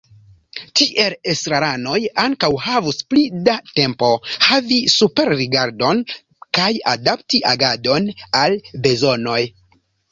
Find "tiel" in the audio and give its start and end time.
0.79-1.15